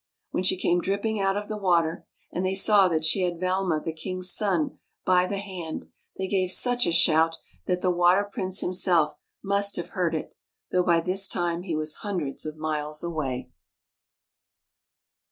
When 0.31 0.41
she 0.41 0.57
came 0.57 0.81
dripping 0.81 1.19
out 1.21 1.37
of 1.37 1.47
the 1.47 1.59
water, 1.59 2.07
and 2.31 2.43
they 2.43 2.55
saw 2.55 2.87
that 2.87 3.05
she 3.05 3.21
had 3.21 3.39
Valma, 3.39 3.79
the 3.85 3.93
king's 3.93 4.33
son, 4.33 4.79
by 5.05 5.27
the 5.27 5.37
hand, 5.37 5.91
they 6.17 6.27
gave 6.27 6.49
such 6.49 6.87
a 6.87 6.91
shout 6.91 7.37
that 7.67 7.81
the 7.81 7.91
Water 7.91 8.23
Prince 8.23 8.61
himself 8.61 9.13
must 9.43 9.75
have 9.75 9.89
heard 9.89 10.15
it, 10.15 10.33
though 10.71 10.81
by 10.81 11.01
this 11.01 11.27
time 11.27 11.61
he 11.61 11.75
was 11.75 11.97
hundreds 11.97 12.47
of 12.47 12.57
miles 12.57 13.03
away. 13.03 13.51